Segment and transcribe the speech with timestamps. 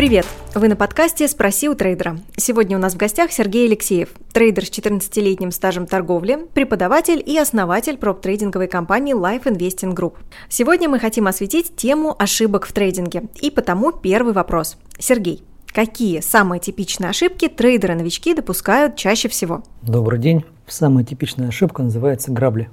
[0.00, 0.24] Привет!
[0.54, 2.18] Вы на подкасте «Спроси у трейдера».
[2.34, 7.98] Сегодня у нас в гостях Сергей Алексеев, трейдер с 14-летним стажем торговли, преподаватель и основатель
[7.98, 10.14] проп-трейдинговой компании Life Investing Group.
[10.48, 13.24] Сегодня мы хотим осветить тему ошибок в трейдинге.
[13.42, 14.78] И потому первый вопрос.
[14.98, 19.64] Сергей, какие самые типичные ошибки трейдеры-новички допускают чаще всего?
[19.82, 20.46] Добрый день.
[20.66, 22.70] Самая типичная ошибка называется грабли.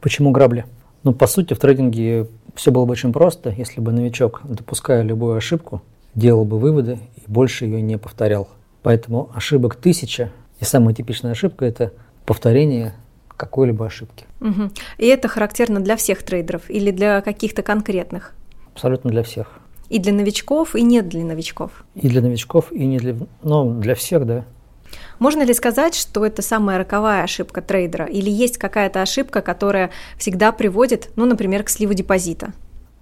[0.00, 0.64] Почему грабли?
[1.02, 5.36] Ну, по сути, в трейдинге все было бы очень просто, если бы новичок, допуская любую
[5.36, 5.82] ошибку,
[6.18, 8.48] делал бы выводы и больше ее не повторял.
[8.82, 11.92] Поэтому ошибок тысяча, и самая типичная ошибка– это
[12.26, 12.94] повторение
[13.36, 14.26] какой-либо ошибки.
[14.40, 14.70] Угу.
[14.98, 18.34] И это характерно для всех трейдеров или для каких-то конкретных?
[18.72, 19.60] Абсолютно для всех.
[19.88, 21.84] И для новичков, и не для новичков?
[21.94, 23.16] И для новичков, и не для…
[23.42, 24.44] Ну, для всех, да.
[25.18, 28.06] Можно ли сказать, что это самая роковая ошибка трейдера?
[28.06, 32.52] Или есть какая-то ошибка, которая всегда приводит, ну, например, к сливу депозита?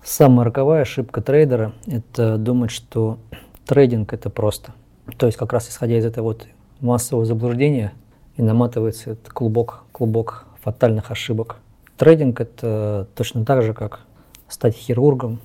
[0.08, 3.18] Самая роковая ошибка трейдера– это думать, что
[3.64, 4.72] трейдинг– это просто.
[5.18, 6.46] То есть как раз исходя из этого вот
[6.78, 7.92] массового заблуждения
[8.36, 11.56] и наматывается этот клубок, клубок фатальных ошибок.
[11.96, 13.98] Трейдинг– это точно так же, как
[14.46, 15.40] стать хирургом,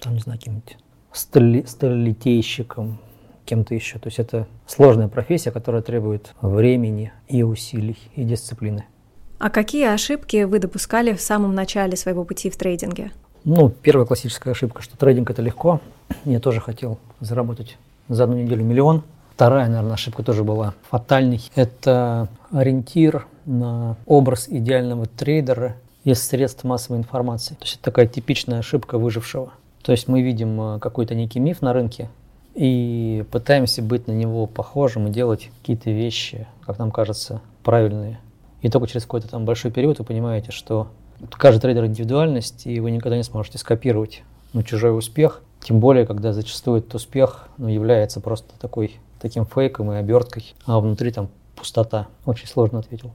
[0.00, 0.76] там, не знаю, каким-нибудь
[1.12, 2.98] стали, сталилитейщиком,
[3.44, 4.00] кем-то еще.
[4.00, 8.86] То есть это сложная профессия, которая требует времени и усилий, и дисциплины.
[9.38, 13.12] А какие ошибки вы допускали в самом начале своего пути в трейдинге?
[13.44, 15.80] Ну, первая классическая ошибка, что трейдинг это легко.
[16.24, 17.76] Я тоже хотел заработать
[18.08, 19.02] за одну неделю миллион.
[19.34, 21.40] Вторая, наверное, ошибка тоже была фатальной.
[21.54, 27.54] Это ориентир на образ идеального трейдера из средств массовой информации.
[27.54, 29.52] То есть это такая типичная ошибка выжившего.
[29.82, 32.08] То есть мы видим э, какой-то некий миф на рынке
[32.54, 38.20] и пытаемся быть на него похожим и делать какие-то вещи, как нам кажется, правильные.
[38.62, 40.88] И только через какой-то там большой период вы понимаете, что
[41.30, 45.42] Каждый трейдер индивидуальность, и вы никогда не сможете скопировать ну, чужой успех.
[45.62, 50.78] Тем более, когда зачастую этот успех ну, является просто такой, таким фейком и оберткой, а
[50.80, 52.08] внутри там пустота.
[52.26, 53.14] Очень сложно ответил.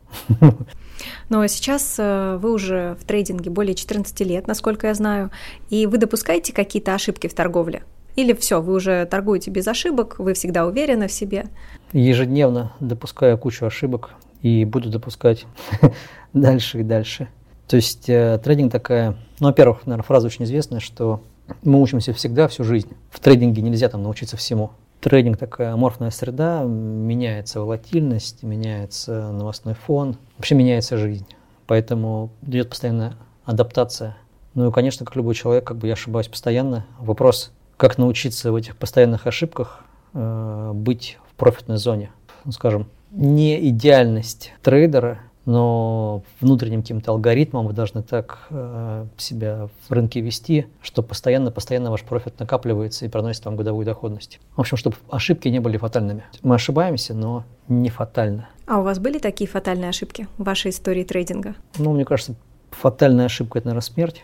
[1.29, 5.29] Но сейчас э, вы уже в трейдинге более 14 лет, насколько я знаю,
[5.69, 7.83] и вы допускаете какие-то ошибки в торговле?
[8.15, 11.45] Или все, вы уже торгуете без ошибок, вы всегда уверены в себе?
[11.93, 15.45] Ежедневно допускаю кучу ошибок и буду допускать
[16.33, 17.29] дальше и дальше.
[17.69, 21.21] То есть э, трейдинг такая, ну, во-первых, наверное, фраза очень известная, что
[21.61, 22.89] мы учимся всегда, всю жизнь.
[23.11, 24.71] В трейдинге нельзя там научиться всему.
[25.01, 31.27] Трейдинг такая аморфная среда, меняется волатильность, меняется новостной фон, вообще меняется жизнь.
[31.67, 33.13] Поэтому идет постоянная
[33.45, 34.17] адаптация.
[34.55, 36.87] Ну и, конечно, как любой человек, как бы я ошибаюсь постоянно.
[36.97, 42.09] Вопрос, как научиться в этих постоянных ошибках э, быть в профитной зоне.
[42.45, 45.19] Ну, скажем, не идеальность трейдера–
[45.49, 52.03] но внутренним каким-то алгоритмом вы должны так э, себя в рынке вести, что постоянно-постоянно ваш
[52.03, 54.39] профит накапливается и приносит вам годовую доходность.
[54.55, 56.23] В общем, чтобы ошибки не были фатальными.
[56.43, 58.47] Мы ошибаемся, но не фатально.
[58.67, 61.55] А у вас были такие фатальные ошибки в вашей истории трейдинга?
[61.79, 62.35] Ну, мне кажется,
[62.69, 64.23] фатальная ошибка– это, наверное, смерть.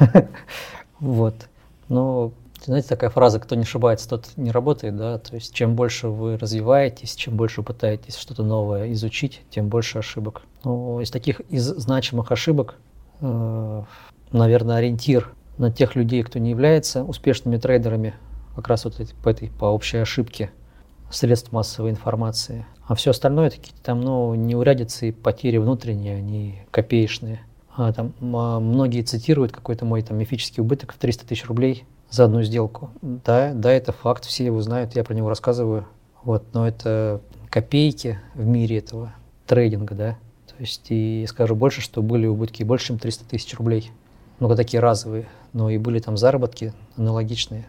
[1.00, 1.34] Вот.
[1.88, 2.32] Но
[2.66, 6.38] знаете, такая фраза «кто не ошибается, тот не работает», да, то есть чем больше вы
[6.38, 10.42] развиваетесь, чем больше пытаетесь что-то новое изучить, тем больше ошибок.
[10.64, 12.76] Но из таких из значимых ошибок,
[13.20, 13.82] э,
[14.32, 18.14] наверное, ориентир на тех людей, кто не является успешными трейдерами,
[18.56, 20.50] как раз вот по этой, по общей ошибке
[21.10, 22.66] средств массовой информации.
[22.86, 27.40] А все остальное такие там, ну, неурядицы и потери внутренние, они копеечные.
[27.76, 32.24] А, там, а, многие цитируют какой-то мой там мифический убыток в 300 тысяч рублей за
[32.24, 32.90] одну сделку.
[33.02, 35.86] Да, да, это факт, все его знают, я про него рассказываю.
[36.22, 37.20] Вот, но это
[37.50, 39.12] копейки в мире этого
[39.46, 40.16] трейдинга, да.
[40.46, 43.90] То есть, и скажу больше, что были убытки больше, чем 300 тысяч рублей.
[44.38, 47.66] Много такие разовые, но и были там заработки аналогичные.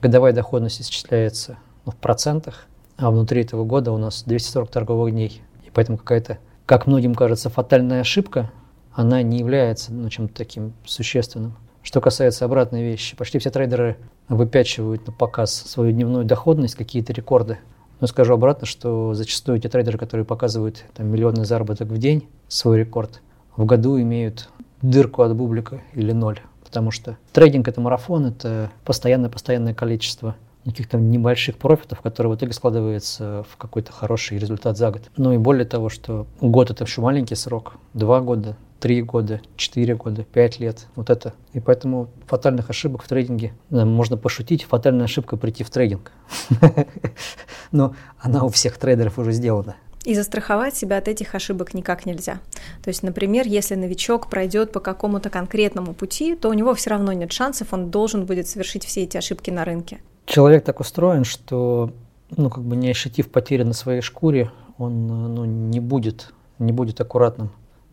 [0.00, 5.42] Годовая доходность исчисляется ну, в процентах, а внутри этого года у нас 240 торговых дней.
[5.64, 8.50] И поэтому какая-то, как многим кажется, фатальная ошибка,
[8.92, 11.56] она не является ну, чем-то таким существенным.
[11.86, 13.96] Что касается обратной вещи, почти все трейдеры
[14.28, 17.58] выпячивают на показ свою дневную доходность, какие-то рекорды.
[18.00, 22.80] Но скажу обратно, что зачастую те трейдеры, которые показывают там, миллионный заработок в день, свой
[22.80, 23.22] рекорд,
[23.56, 24.48] в году имеют
[24.82, 26.40] дырку от бублика или ноль.
[26.64, 30.34] Потому что трейдинг– это марафон, это постоянное-постоянное количество
[30.64, 35.02] каких-то небольших профитов, которые в итоге складываются в какой-то хороший результат за год.
[35.16, 39.94] Ну и более того, что год– это еще маленький срок, два года, три года, четыре
[39.94, 40.86] года, пять лет.
[40.94, 41.34] Вот это.
[41.52, 46.12] И поэтому фатальных ошибок в трейдинге, можно пошутить, фатальная ошибка прийти в трейдинг.
[47.72, 49.76] Но она у всех трейдеров уже сделана.
[50.04, 52.38] И застраховать себя от этих ошибок никак нельзя.
[52.84, 57.12] То есть, например, если новичок пройдет по какому-то конкретному пути, то у него все равно
[57.12, 59.98] нет шансов, он должен будет совершить все эти ошибки на рынке.
[60.26, 61.90] человек так устроен, что,
[62.36, 67.00] ну, как бы не ощутив потери на своей шкуре, он ну, не будет, не будет
[67.00, 67.50] аккуратным.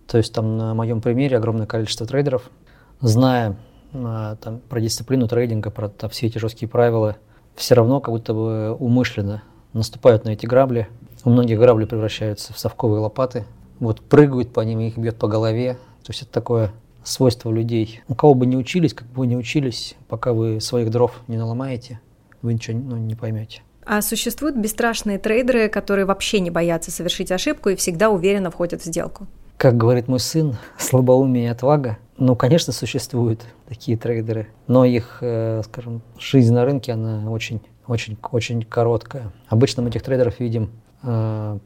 [0.08, 2.50] То есть там на моем примере огромное количество трейдеров,
[3.02, 3.58] зная
[3.94, 7.18] а, там, про дисциплину трейдинга, про там, все эти жесткие правила,
[7.56, 10.88] все равно как будто бы умышленно наступают на эти грабли.
[11.24, 13.46] У многих грабли превращаются в совковые лопаты,
[13.80, 15.76] вот прыгают по ним, их бьет по голове.
[16.04, 16.72] То есть это такое
[17.04, 18.02] свойство людей.
[18.08, 21.38] У кого бы не учились, как бы вы не учились, пока вы своих дров не
[21.38, 22.00] наломаете,
[22.42, 23.62] вы ничего ну, не поймете.
[23.86, 28.86] А существуют бесстрашные трейдеры, которые вообще не боятся совершить ошибку и всегда уверенно входят в
[28.86, 29.28] сделку?
[29.64, 31.98] Как говорит мой сын, слабоумие и отвага.
[32.18, 38.18] Ну, конечно, существуют такие трейдеры, но их, э, скажем, жизнь на рынке, она очень, очень,
[38.34, 39.32] очень короткая.
[39.48, 40.70] Обычно мы этих трейдеров видим
[41.04, 41.60] э,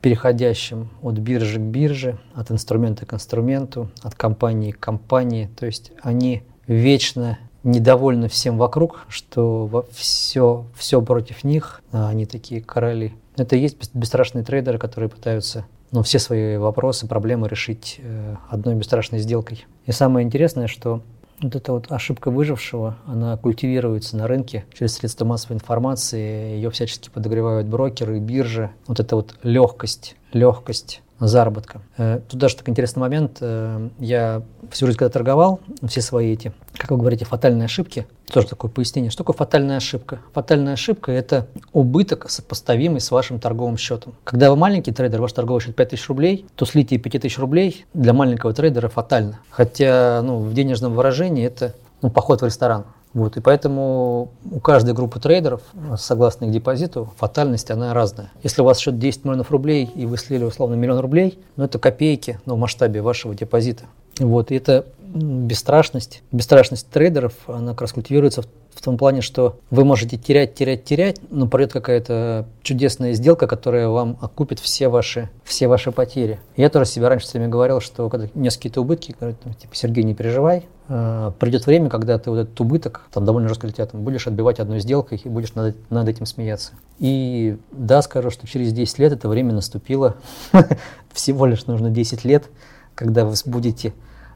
[0.00, 5.50] переходящим от биржи к бирже, от инструмента к инструменту, от компании к компании.
[5.54, 12.62] То есть они вечно недовольны всем вокруг, что все, все против них, а они такие
[12.62, 13.12] короли.
[13.36, 18.74] Это и есть бесстрашные трейдеры, которые пытаются ну, все свои вопросы, проблемы решить э, одной
[18.74, 19.66] бесстрашной сделкой.
[19.86, 21.02] И самое интересное, что
[21.40, 27.10] вот эта вот ошибка выжившего, она культивируется на рынке через средства массовой информации, ее всячески
[27.10, 28.70] подогревают брокеры, биржи.
[28.86, 31.82] Вот эта вот легкость, легкость заработка.
[31.98, 33.38] Э, тут даже такой интересный момент.
[33.40, 38.48] Э, я всю жизнь, когда торговал, все свои эти, как вы говорите, фатальные ошибки, тоже
[38.48, 39.10] такое пояснение.
[39.10, 40.20] Что такое фатальная ошибка?
[40.32, 44.14] Фатальная ошибка– это убыток, сопоставимый с вашим торговым счетом.
[44.24, 48.52] Когда вы маленький трейдер, ваш торговый счет 5000 рублей, то слитие 5000 рублей для маленького
[48.52, 49.38] трейдера фатально.
[49.50, 52.84] Хотя ну, в денежном выражении это ну, поход в ресторан.
[53.14, 55.60] Вот, и поэтому у каждой группы трейдеров,
[55.98, 58.32] согласно их депозиту, фатальность она разная.
[58.42, 61.78] Если у вас счет 10 миллионов рублей, и вы слили условно миллион рублей, ну это
[61.78, 63.84] копейки ну, в масштабе вашего депозита.
[64.18, 66.22] Вот, и это бесстрашность.
[66.32, 70.84] Бесстрашность трейдеров, она как раз культивируется в, в том плане, что вы можете терять, терять,
[70.84, 76.40] терять, но придет какая-то чудесная сделка, которая вам окупит все ваши, все ваши потери.
[76.56, 80.14] Я тоже себе раньше с вами говорил, что когда несколько убытки, говорят, типа, Сергей, не
[80.14, 84.60] переживай, э, придет время, когда ты вот этот убыток, там довольно жестко летят, будешь отбивать
[84.60, 86.72] одной сделкой и будешь над, над этим смеяться.
[86.98, 90.16] И да, скажу, что через 10 лет это время наступило.
[91.12, 92.48] Всего лишь нужно 10 лет,
[92.94, 93.92] когда вы будете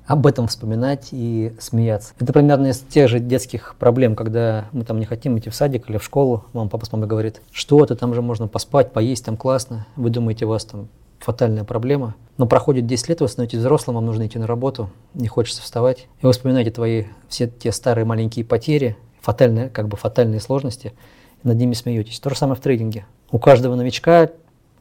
[0.07, 2.15] об этом вспоминать и смеяться.
[2.19, 5.91] Это примерно из тех же детских проблем, когда мы там не хотим идти в садик
[5.91, 9.25] или в школу, мама, папа с мамой говорит, что это там же можно поспать, поесть,
[9.25, 10.89] там классно, вы думаете, у вас там
[11.19, 12.15] фатальная проблема.
[12.37, 16.07] Но проходит 10 лет, вы становитесь взрослым, вам нужно идти на работу, не хочется вставать.
[16.21, 20.93] И вы вспоминаете твои все те старые маленькие потери, фатальные, как бы фатальные сложности,
[21.43, 22.21] и над ними смеетесь.
[22.21, 23.07] То же самое в трейдинге.
[23.31, 24.31] У каждого новичка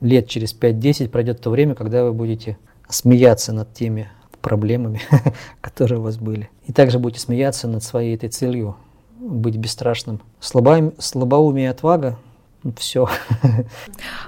[0.01, 2.57] лет через 5-10 пройдет то время, когда вы будете
[2.89, 4.09] смеяться над теми
[4.45, 5.01] проблемами,
[5.61, 6.51] которые у вас были.
[6.67, 8.75] И также будете смеяться над своей этой целью,
[9.19, 10.21] быть бесстрашным.
[10.39, 12.17] Слабо, слабоумие и отвага
[12.77, 13.07] все.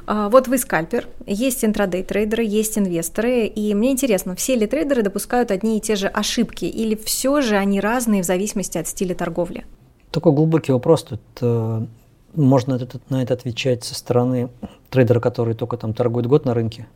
[0.05, 5.03] А, вот вы скальпер, есть интрадей трейдеры, есть инвесторы, и мне интересно, все ли трейдеры
[5.03, 9.15] допускают одни и те же ошибки, или все же они разные в зависимости от стиля
[9.15, 9.65] торговли?
[10.11, 11.03] Такой глубокий вопрос.
[11.03, 11.85] Тут э,
[12.35, 12.79] можно
[13.09, 14.49] на это отвечать со стороны
[14.89, 16.87] трейдера, который только там торгует год на рынке,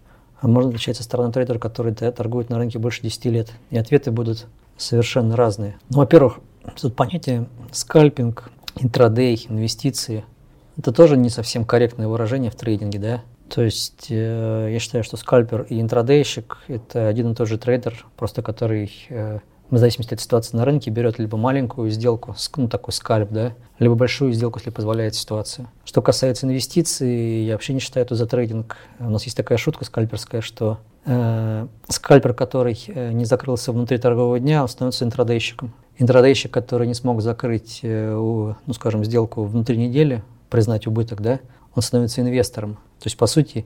[0.48, 3.52] можно отвечать со стороны трейдера, который торгует на рынке больше 10 лет.
[3.70, 5.78] И ответы будут совершенно разные.
[5.90, 6.40] Ну, во-первых,
[6.80, 10.26] тут понятие скальпинг, интрадей, инвестиции–
[10.78, 13.21] это тоже не совсем корректное выражение в трейдинге, да?
[13.54, 18.06] То есть э, я считаю, что скальпер и интрадейщик– это один и тот же трейдер,
[18.16, 19.40] просто который э,
[19.71, 23.95] в зависимости от ситуации на рынке, берет либо маленькую сделку, ну такой скальп, да, либо
[23.95, 25.71] большую сделку, если позволяет ситуация.
[25.85, 28.75] Что касается инвестиций, я вообще не считаю это за трейдинг.
[28.99, 34.40] У нас есть такая шутка скальперская, что э, скальпер, который э, не закрылся внутри торгового
[34.40, 35.73] дня, он становится интрадейщиком.
[35.97, 41.40] Интрадейщик, который не смог закрыть, э, ну скажем, сделку внутри недели, признать убыток, да,
[41.73, 42.73] он становится инвестором.
[42.99, 43.66] То есть, по сути,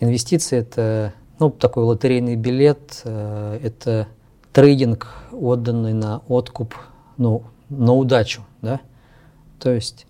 [0.00, 4.08] инвестиции– это ну, такой лотерейный билет, э, это
[4.56, 6.74] трейдинг, отданный на откуп,
[7.18, 8.80] ну, на удачу, да,
[9.58, 10.06] то есть,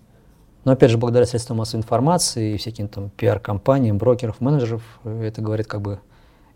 [0.63, 5.67] но опять же, благодаря средствам массовой информации и всяким там пиар-компаниям, брокеров, менеджеров, это говорит
[5.67, 5.99] как бы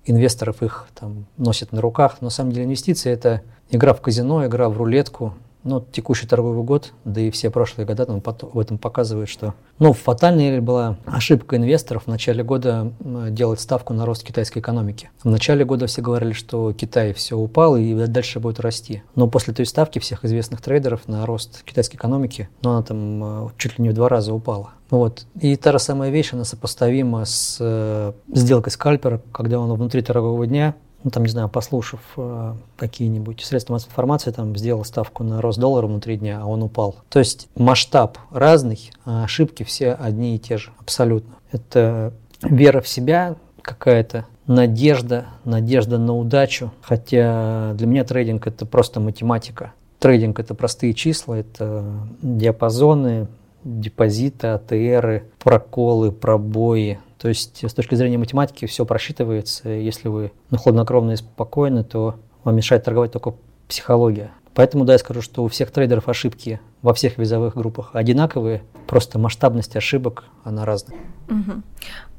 [0.05, 4.45] инвесторов их там носят на руках, но на самом деле инвестиции это игра в казино,
[4.45, 5.33] игра в рулетку,
[5.63, 9.93] ну, текущий торговый год, да и все прошлые года там в этом показывают, что ну,
[9.93, 12.91] фатальной была ошибка инвесторов в начале года
[13.29, 15.09] делать ставку на рост китайской экономики.
[15.23, 19.03] В начале года все говорили, что Китай все упал и дальше будет расти.
[19.15, 23.49] Но после той ставки всех известных трейдеров на рост китайской экономики, ну, она там э,
[23.57, 24.71] чуть ли не в два раза упала.
[24.89, 25.25] Вот.
[25.39, 30.45] И та же самая вещь, она сопоставима с э, сделкой скальпера, когда он внутри торгового
[30.45, 35.41] дня ну, там, не знаю, послушав э, какие-нибудь средства массовой информации, там, сделал ставку на
[35.41, 36.95] рост доллара внутри дня, а он упал.
[37.09, 41.35] То есть масштаб разный, а ошибки все одни и те же, абсолютно.
[41.51, 46.71] Это вера в себя какая-то, надежда, надежда на удачу.
[46.81, 49.73] Хотя для меня трейдинг это просто математика.
[49.99, 51.83] Трейдинг это простые числа, это
[52.21, 53.27] диапазоны,
[53.63, 56.99] депозиты, АТРы, проколы, пробои.
[57.21, 59.69] То есть с точки зрения математики все просчитывается.
[59.69, 63.35] Если вы ну, хладнокровно и спокойны, то вам мешает торговать только
[63.67, 64.31] психология.
[64.55, 69.19] Поэтому да, я скажу, что у всех трейдеров ошибки во всех визовых группах одинаковые, просто
[69.19, 70.97] масштабность ошибок, она разная.
[71.29, 71.61] Угу.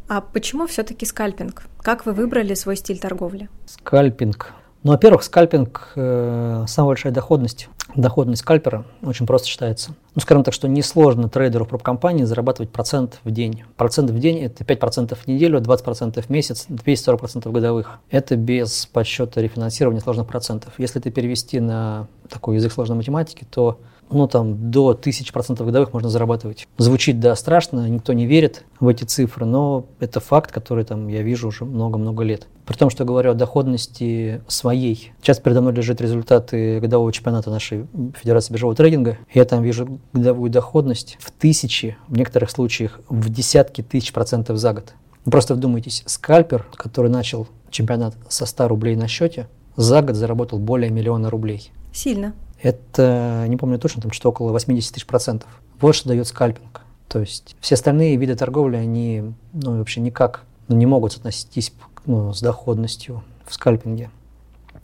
[0.08, 1.64] А почему все-таки скальпинг?
[1.78, 3.50] Как вы выбрали свой стиль торговли?
[3.66, 4.52] Скальпинг.
[4.82, 7.68] Ну, во-первых, скальпинг э, самая большая доходность.
[7.94, 9.94] Доходность скальпера очень просто считается.
[10.14, 13.62] Ну, скажем так, что несложно трейдеру в компании зарабатывать процент в день.
[13.76, 18.00] Процент в день– это 5% в неделю, 20% в месяц, 240% годовых.
[18.10, 20.72] Это без подсчета рефинансирования сложных процентов.
[20.78, 23.78] Если это перевести на такой язык сложной математики, то
[24.10, 26.68] ну, там, до 1000% годовых можно зарабатывать.
[26.78, 31.22] Звучит, да, страшно, никто не верит в эти цифры, но это факт, который там я
[31.22, 32.46] вижу уже много-много лет.
[32.66, 35.12] При том, что говорю о доходности своей.
[35.20, 37.86] Сейчас передо мной лежат результаты годового чемпионата нашей
[38.20, 39.18] Федерации биржевого трейдинга.
[39.34, 44.74] Я там вижу годовую доходность в тысячи, в некоторых случаях в десятки тысяч процентов за
[44.74, 44.94] год.
[45.24, 50.90] просто вдумайтесь, скальпер, который начал чемпионат со 100 рублей на счете, за год заработал более
[50.90, 51.72] миллиона рублей.
[51.92, 55.48] Сильно это, не помню точно, там что около 80 тысяч процентов.
[55.80, 56.82] Вот что дает скальпинг.
[57.08, 61.72] То есть все остальные виды торговли, они ну, вообще никак ну, не могут относиться
[62.06, 64.10] ну, с доходностью в скальпинге.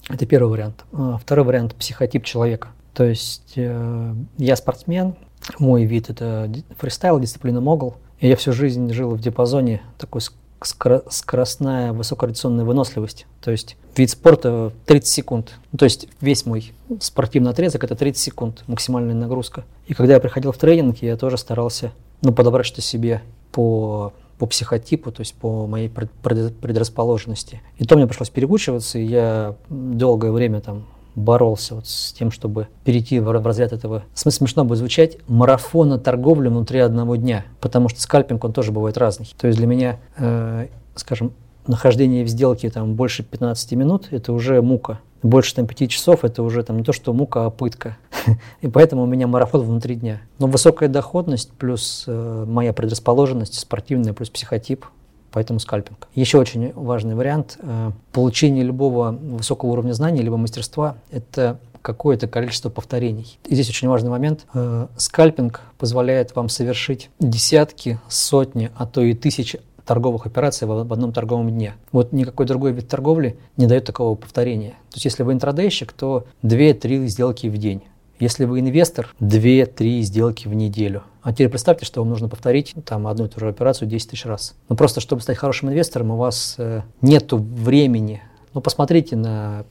[0.09, 0.85] Это первый вариант.
[0.93, 2.69] А второй вариант– психотип человека.
[2.95, 5.15] То есть э, я спортсмен,
[5.59, 7.95] мой вид– это фристайл, дисциплина могул.
[8.19, 10.21] И я всю жизнь жил в диапазоне такой
[10.63, 13.27] скоростная высокоординационная выносливость.
[13.41, 15.55] То есть вид спорта 30 секунд.
[15.73, 19.65] Ну, то есть весь мой спортивный отрезок это 30 секунд, максимальная нагрузка.
[19.87, 23.23] И когда я приходил в тренинг, я тоже старался ну, подобрать что себе
[23.53, 27.61] по по психотипу, то есть по моей предрасположенности.
[27.77, 30.87] И то мне пришлось переучиваться, и я долгое время там
[31.19, 36.81] боролся вот с тем, чтобы перейти в разряд этого, смешно будет звучать, марафона торговли внутри
[36.81, 39.29] одного дня, потому что скальпинг, он тоже бывает разный.
[39.39, 41.33] То есть для меня, э, скажем,
[41.67, 45.01] нахождение в сделке там больше 15 минут, это уже мука.
[45.23, 47.97] Больше там 5 часов, это уже там не то, что мука, а пытка.
[48.61, 50.21] И поэтому у меня марафон внутри дня.
[50.39, 54.87] Но высокая доходность плюс э, моя предрасположенность спортивная, плюс психотип,
[55.33, 56.09] поэтому скальпинг.
[56.15, 62.71] Еще очень важный вариант э, получения любого высокого уровня знаний, либо мастерства– это какое-то количество
[62.71, 63.39] повторений.
[63.47, 64.47] И здесь очень важный момент.
[64.55, 71.15] Э, скальпинг позволяет вам совершить десятки, сотни, а то и тысячи торговых операций в одном
[71.15, 71.75] торговом дне.
[71.93, 74.73] Вот никакой другой вид торговли не дает такого повторения.
[74.91, 77.83] То есть если вы интрадейщик, то 2-3 сделки в день.
[78.21, 81.05] Если вы инвестор, 2-3 сделки в неделю.
[81.23, 84.25] А теперь представьте, что вам нужно повторить там, одну и ту же операцию 10 тысяч
[84.27, 84.55] раз.
[84.69, 88.23] Но просто чтобы стать хорошим инвестором, у вас э, нет времени.
[88.55, 89.65] Ну, посмотрите на,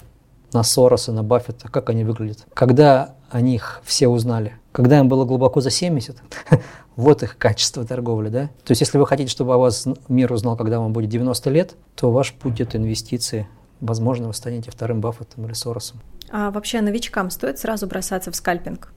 [0.54, 2.46] на Сороса, на Баффета, как они выглядят.
[2.54, 4.54] Когда о них все узнали?
[4.72, 6.18] Когда им было глубоко за 70,
[6.96, 8.50] вот их качество торговли, да?
[8.64, 11.76] То есть, если вы хотите, чтобы о вас мир узнал, когда вам будет 90 лет,
[11.96, 13.48] то ваш путь– это инвестиции.
[13.82, 16.02] Возможно, вы станете вторым Баффетом или Соросом.
[16.32, 18.92] А вообще новичкам стоит сразу бросаться в скальпинг?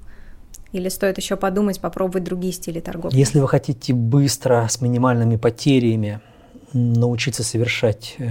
[0.72, 3.16] Или стоит еще подумать, попробовать другие стили торговли?
[3.16, 6.20] Если вы хотите быстро, с минимальными потерями
[6.72, 8.28] научиться совершать э,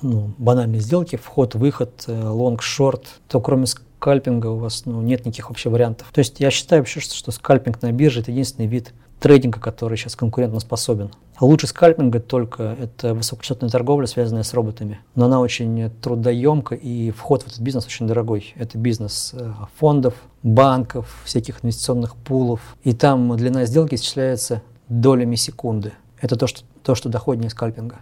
[0.00, 5.26] ну, банальные сделки, вход, выход, э, лонг, шорт, то кроме скальпинга у вас ну, нет
[5.26, 6.08] никаких вообще вариантов.
[6.12, 10.16] То есть я считаю вообще, что скальпинг на бирже– это единственный вид трейдинга, который сейчас
[10.16, 11.10] конкурентно способен.
[11.40, 15.00] Лучше скальпинга только это высокочастотная торговля, связанная с роботами.
[15.14, 18.54] Но она очень трудоемка, и вход в этот бизнес очень дорогой.
[18.56, 22.60] Это бизнес э, фондов, банков, всяких инвестиционных пулов.
[22.84, 25.92] И там длина сделки исчисляется долями секунды.
[26.20, 27.96] Это то, что, то, что доходнее скальпинга.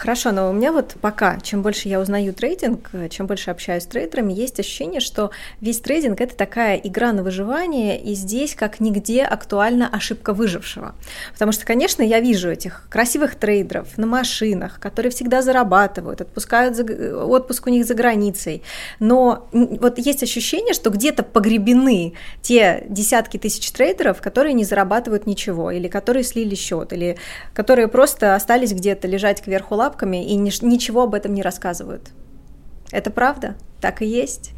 [0.00, 3.86] Хорошо, но у меня вот пока, чем больше я узнаю трейдинг, чем больше общаюсь с
[3.86, 5.30] трейдерами, есть ощущение, что
[5.60, 10.94] весь трейдинг– это такая игра на выживание, и здесь как нигде актуальна ошибка выжившего.
[11.34, 16.84] Потому что, конечно, я вижу этих красивых трейдеров на машинах, которые всегда зарабатывают, отпускают за,
[17.22, 18.62] отпуск у них за границей,
[19.00, 25.70] но вот есть ощущение, что где-то погребены те десятки тысяч трейдеров, которые не зарабатывают ничего,
[25.70, 27.18] или которые слили счет, или
[27.52, 32.10] которые просто остались где-то лежать кверху лап лапками и ни, ничего об этом не рассказывают.
[32.92, 33.56] Это правда?
[33.80, 34.52] Так и есть?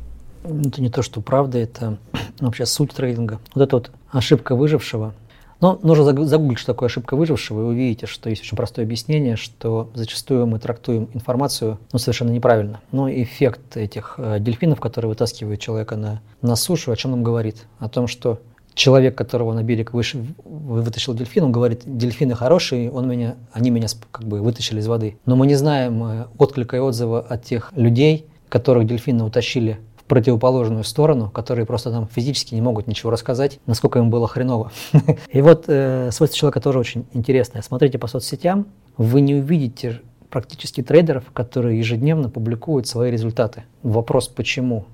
[0.45, 1.99] Это не то, что правда, это
[2.41, 3.41] вообще суть трейдинга.
[3.55, 5.15] Вот эта вот ошибка выжившего.
[5.61, 9.91] Но нужно загуглить, что такое ошибка выжившего, и увидите, что есть очень простое объяснение, что
[9.95, 12.81] зачастую мы трактуем информацию ну, совершенно неправильно.
[12.91, 17.65] Но эффект этих э, дельфинов, которые вытаскивают человека на, на сушу, о чем нам говорит?
[17.79, 18.41] О том, что
[18.75, 23.89] человек, которого на берег выше, вытащил дельфин, он говорит, дельфины хорошие, он меня, они меня
[24.11, 25.19] как бы вытащили из воды.
[25.27, 30.05] Но мы не знаем э, отклика и отзыва от тех людей, которых дельфины утащили в
[30.05, 34.73] противоположную сторону, которые просто там физически не могут ничего рассказать, насколько им было хреново.
[35.33, 37.63] И вот э, свойство человека тоже очень интересное.
[37.63, 43.65] Смотрите по соцсетям, вы не увидите практически трейдеров, которые ежедневно публикуют свои результаты.
[43.83, 44.87] Вопрос почему?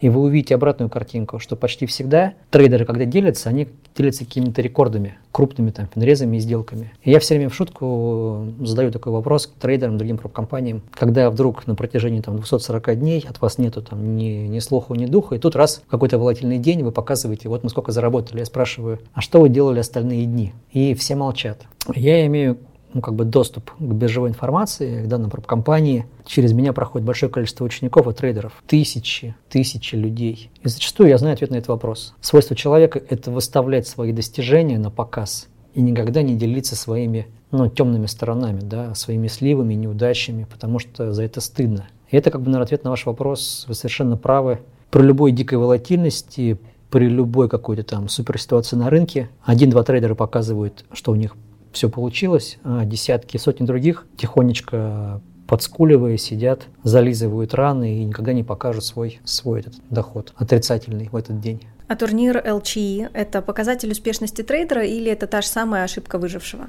[0.00, 5.18] И вы увидите обратную картинку, что почти всегда трейдеры, когда делятся, они делятся какими-то рекордами,
[5.32, 6.92] крупными там финрезами и сделками.
[7.02, 11.74] И я все время в шутку задаю такой вопрос трейдерам, другим компаниям, когда вдруг на
[11.74, 15.56] протяжении там 240 дней от вас нету там ни, ни слуху, ни духа, и тут
[15.56, 19.40] раз в какой-то волатильный день вы показываете, вот мы сколько заработали, я спрашиваю, а что
[19.40, 20.52] вы делали остальные дни?
[20.72, 21.62] И все молчат.
[21.94, 22.58] Я имею
[22.98, 26.06] ну, как бы доступ к биржевой информации, к данным компании.
[26.26, 28.60] Через меня проходит большое количество учеников и трейдеров.
[28.66, 30.50] Тысячи, тысячи людей.
[30.64, 32.16] И зачастую я знаю ответ на этот вопрос.
[32.20, 38.06] Свойство человека– это выставлять свои достижения на показ и никогда не делиться своими ну, темными
[38.06, 41.86] сторонами, да, своими сливами, неудачами, потому что за это стыдно.
[42.10, 43.64] И это как бы, наверное, ответ на ваш вопрос.
[43.68, 44.58] Вы совершенно правы.
[44.90, 46.58] При любой дикой волатильности,
[46.90, 51.36] при любой какой-то там суперситуации на рынке, один-два трейдера показывают, что у них
[51.78, 58.84] все получилось, а десятки, сотни других тихонечко подскуливая, сидят, зализывают раны и никогда не покажут
[58.84, 61.62] свой, свой этот доход отрицательный в этот день.
[61.86, 66.66] А турнир LCE– это показатель успешности трейдера или это та же самая ошибка выжившего?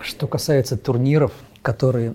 [0.00, 2.14] Что касается турниров, которые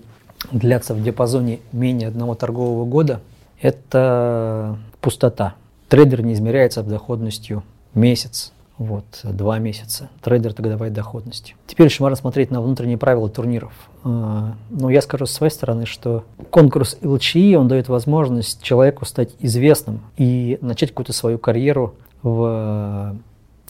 [0.50, 3.20] длятся в диапазоне менее одного торгового года,
[3.60, 5.54] это пустота.
[5.88, 7.62] Трейдер не измеряется доходностью
[7.94, 10.08] месяц, вот, два месяца.
[10.22, 11.56] Трейдер годовая доходность.
[11.66, 13.72] Теперь еще можно смотреть на внутренние правила турниров.
[14.04, 19.30] А, но я скажу с своей стороны, что конкурс LCI, он дает возможность человеку стать
[19.40, 23.16] известным и начать какую-то свою карьеру в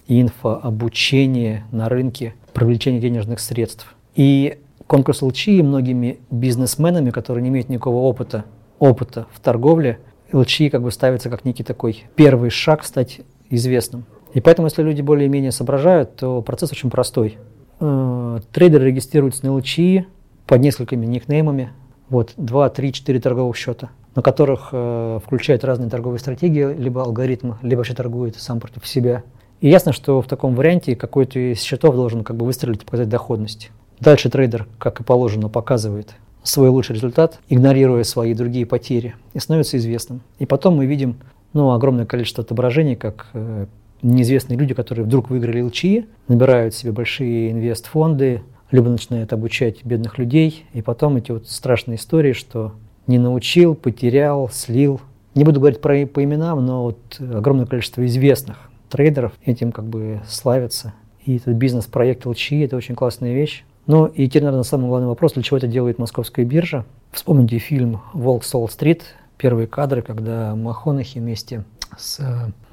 [0.06, 3.94] инфообучении на рынке, привлечении денежных средств.
[4.14, 8.44] И конкурс LCI многими бизнесменами, которые не имеют никакого опыта,
[8.78, 10.00] опыта в торговле,
[10.32, 14.04] LCI как бы ставится как некий такой первый шаг стать известным.
[14.34, 17.38] И поэтому, если люди более-менее соображают, то процесс очень простой.
[17.80, 20.04] Э, трейдеры регистрируются на LCI
[20.46, 21.72] под несколькими никнеймами.
[22.08, 27.58] Вот, 2, 3, 4 торговых счета, на которых э, включают разные торговые стратегии, либо алгоритмы,
[27.62, 29.22] либо вообще торгует сам против себя.
[29.60, 33.08] И ясно, что в таком варианте какой-то из счетов должен как бы выстрелить и показать
[33.08, 33.70] доходность.
[34.00, 39.76] Дальше трейдер, как и положено, показывает свой лучший результат, игнорируя свои другие потери, и становится
[39.76, 40.22] известным.
[40.38, 41.16] И потом мы видим
[41.52, 43.66] ну, огромное количество отображений, как э,
[44.02, 50.66] неизвестные люди, которые вдруг выиграли ЛЧИ, набирают себе большие инвестфонды, либо начинают обучать бедных людей,
[50.72, 52.72] и потом эти вот страшные истории, что
[53.06, 55.00] не научил, потерял, слил.
[55.34, 60.20] Не буду говорить про, по именам, но вот огромное количество известных трейдеров этим как бы
[60.28, 60.94] славятся.
[61.24, 63.64] И этот бизнес-проект ЛЧИ– это очень классная вещь.
[63.86, 66.84] Ну и теперь, наверное, самый главный вопрос, для чего это делает московская биржа.
[67.10, 69.02] Вспомните фильм «Волк Солл-стрит»,
[69.38, 71.64] первые кадры, когда Махонахи вместе
[71.98, 72.20] с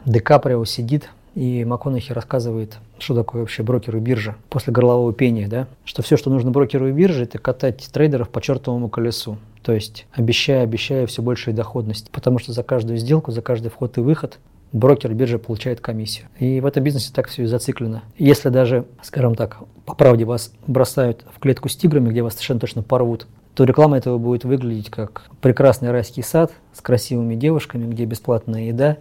[0.05, 5.67] Ди Каприо сидит, и МакКонахи рассказывает, что такое вообще брокеры биржа после горлового пения, да?
[5.83, 9.37] что все, что нужно брокеру и бирже, это катать трейдеров по чертовому колесу.
[9.61, 12.09] То есть обещая, обещая все большую доходность.
[12.11, 14.37] Потому что за каждую сделку, за каждый вход и выход
[14.71, 16.27] брокер биржа получает комиссию.
[16.39, 18.01] И в этом бизнесе так все и зациклено.
[18.17, 22.59] Если даже, скажем так, по правде вас бросают в клетку с тиграми, где вас совершенно
[22.61, 28.05] точно порвут, то реклама этого будет выглядеть как прекрасный райский сад с красивыми девушками, где
[28.05, 28.97] бесплатная еда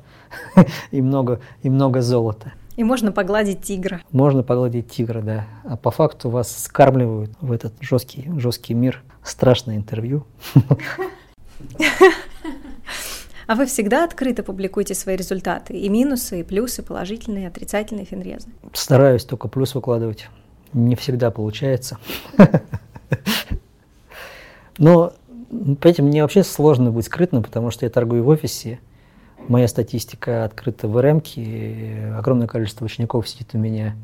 [0.93, 2.53] и много, и много золота.
[2.77, 4.01] И можно погладить тигра.
[4.11, 5.47] Можно погладить тигра, да.
[5.64, 9.03] А по факту вас скармливают в этот жесткий, жесткий мир.
[9.23, 10.25] Страшное интервью.
[13.47, 15.75] А вы всегда открыто публикуете свои результаты?
[15.75, 18.49] И минусы, и плюсы, положительные, отрицательные финрезы?
[18.73, 20.31] Стараюсь только плюс выкладывать.
[20.73, 21.99] Не всегда получается.
[24.79, 25.13] Но,
[25.51, 28.81] понимаете, мне вообще сложно быть скрытным, потому что я торгую в офисе.
[29.49, 31.23] Моя статистика открыта в РМ,
[32.17, 33.95] огромное количество учеников сидит у меня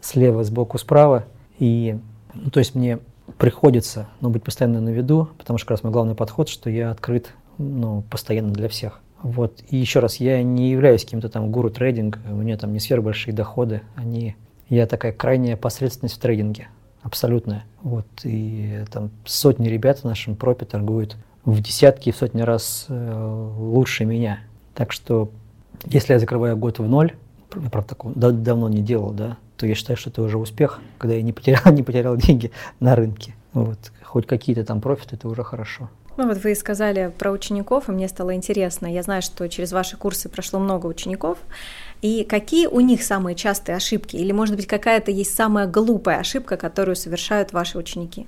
[0.00, 1.24] слева, сбоку, справа.
[1.58, 1.98] И,
[2.34, 2.98] ну, то есть мне
[3.38, 6.90] приходится ну, быть постоянно на виду, потому что как раз мой главный подход, что я
[6.90, 9.00] открыт ну, постоянно для всех.
[9.22, 9.62] Вот.
[9.70, 13.34] И еще раз, я не являюсь каким-то там гуру трейдинга, у меня там не сверхбольшие
[13.34, 14.36] доходы, они...
[14.68, 16.68] Я такая крайняя посредственность в трейдинге
[17.06, 17.64] абсолютная.
[17.82, 23.52] Вот, и там сотни ребят в нашем пропе торгуют в десятки и сотни раз э,
[23.58, 24.40] лучше меня.
[24.74, 25.30] Так что,
[25.84, 27.12] если я закрываю год в ноль,
[27.48, 31.22] правда такого давно не делал, да, то я считаю, что это уже успех, когда я
[31.22, 33.34] не потерял, не потерял деньги на рынке.
[33.52, 33.78] Вот.
[34.02, 35.88] Хоть какие-то там профиты, это уже хорошо.
[36.16, 38.86] Ну вот вы сказали про учеников, и мне стало интересно.
[38.86, 41.38] Я знаю, что через ваши курсы прошло много учеников.
[42.02, 44.16] И какие у них самые частые ошибки?
[44.16, 48.26] Или, может быть, какая-то есть самая глупая ошибка, которую совершают ваши ученики?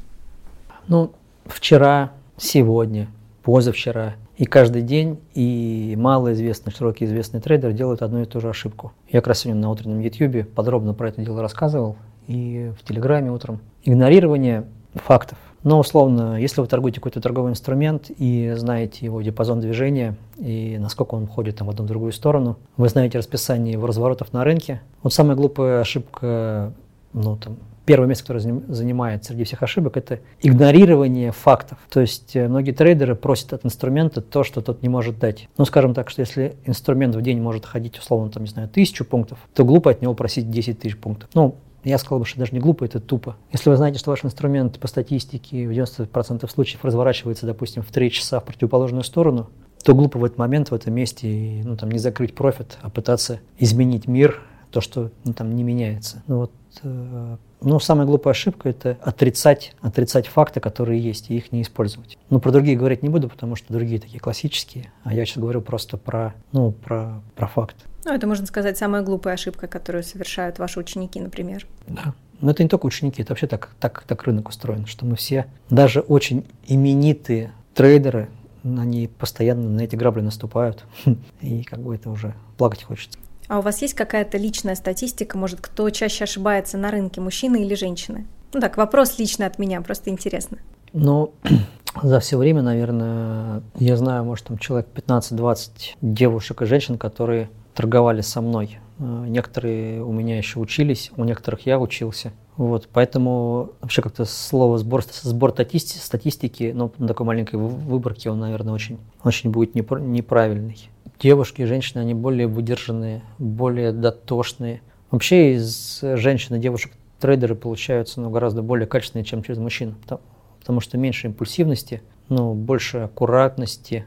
[0.86, 1.12] Ну,
[1.46, 3.08] вчера, сегодня,
[3.42, 8.92] позавчера и каждый день, и малоизвестный, широко известный трейдер делают одну и ту же ошибку.
[9.08, 11.96] Я как раз сегодня на утреннем YouTube подробно про это дело рассказывал,
[12.28, 13.58] и в Телеграме утром.
[13.84, 15.38] Игнорирование фактов.
[15.64, 21.14] Но условно, если вы торгуете какой-то торговый инструмент и знаете его диапазон движения и насколько
[21.14, 24.80] он ходит там, в одну в другую сторону, вы знаете расписание его разворотов на рынке.
[25.02, 26.72] Вот самая глупая ошибка,
[27.12, 27.56] ну там,
[27.88, 31.78] первое место, которое занимает среди всех ошибок, это игнорирование фактов.
[31.88, 35.48] То есть э, многие трейдеры просят от инструмента то, что тот не может дать.
[35.56, 39.06] Ну, скажем так, что если инструмент в день может ходить, условно, там, не знаю, тысячу
[39.06, 41.30] пунктов, то глупо от него просить 10 тысяч пунктов.
[41.32, 43.36] Ну, я сказал бы, что даже не глупо, это тупо.
[43.52, 48.10] Если вы знаете, что ваш инструмент по статистике в 90% случаев разворачивается, допустим, в 3
[48.10, 49.48] часа в противоположную сторону,
[49.84, 53.40] то глупо в этот момент, в этом месте, ну, там, не закрыть профит, а пытаться
[53.58, 56.22] изменить мир, то, что ну, там не меняется.
[56.26, 61.52] Ну, вот, э, ну, самая глупая ошибка– это отрицать, отрицать факты, которые есть, и их
[61.52, 62.18] не использовать.
[62.28, 65.62] Ну, про другие говорить не буду, потому что другие такие классические, а я сейчас говорю
[65.62, 67.76] просто про, ну, про, про факт.
[68.04, 71.66] Ну, это, можно сказать, самая глупая ошибка, которую совершают ваши ученики, например.
[71.86, 72.14] Да.
[72.40, 75.46] Но это не только ученики, это вообще так, так, так рынок устроен, что мы все,
[75.70, 78.28] даже очень именитые трейдеры,
[78.62, 80.84] они постоянно на эти грабли наступают,
[81.40, 83.18] и как бы это уже плакать хочется.
[83.48, 87.74] А у вас есть какая-то личная статистика, может, кто чаще ошибается на рынке, мужчины или
[87.74, 88.26] женщины?
[88.52, 90.58] Ну так, вопрос лично от меня, просто интересно.
[90.92, 91.32] Ну,
[92.02, 95.70] за все время, наверное, я знаю, может, там человек 15-20
[96.02, 98.80] девушек и женщин, которые торговали со мной.
[98.98, 102.32] Э, некоторые у меня еще учились, у некоторых я учился.
[102.56, 108.40] Вот, поэтому вообще как-то слово сбор, сбор статистики, статистики, ну, на такой маленькой выборке он,
[108.40, 110.90] наверное, очень, очень будет неправильный.
[111.20, 114.82] Девушки и женщины, они более выдержанные, более дотошные.
[115.12, 120.20] Вообще из женщин и девушек трейдеры получаются ну, гораздо более качественные, чем через мужчин, потому,
[120.58, 124.04] потому что меньше импульсивности, ну, больше аккуратности,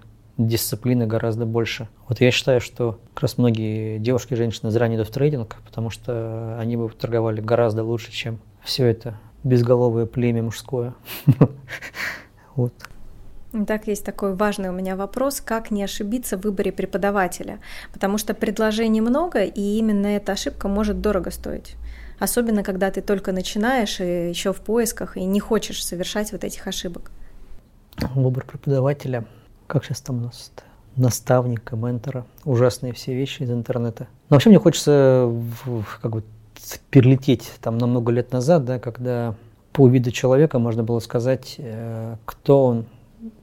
[0.47, 1.87] дисциплины гораздо больше.
[2.07, 5.57] Вот я считаю, что как раз многие девушки и женщины зря не идут в трейдинг,
[5.65, 10.93] потому что они бы торговали гораздо лучше, чем все это безголовое племя мужское.
[12.55, 12.73] Вот.
[13.65, 17.59] Так, есть такой важный у меня вопрос, как не ошибиться в выборе преподавателя,
[17.93, 21.75] потому что предложений много, и именно эта ошибка может дорого стоить.
[22.19, 26.67] Особенно, когда ты только начинаешь и еще в поисках, и не хочешь совершать вот этих
[26.67, 27.11] ошибок.
[28.15, 29.25] Выбор преподавателя–
[29.71, 30.51] как сейчас там у нас
[30.97, 34.07] наставника, ментора, ужасные все вещи из интернета.
[34.29, 35.33] Но вообще мне хочется
[36.01, 36.23] как бы
[36.89, 39.33] перелететь там на много лет назад, да, когда
[39.71, 42.85] по виду человека можно было сказать, э, кто он,